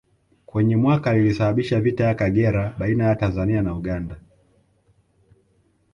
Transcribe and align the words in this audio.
Kwenye 0.45 0.77
mwaka 0.77 1.13
lilisababisha 1.13 1.81
vita 1.81 2.03
ya 2.03 2.13
Kagera 2.15 2.75
baina 2.79 3.03
ya 3.05 3.15
Tanzania 3.15 3.61
na 3.61 3.73
Uganda 3.75 4.17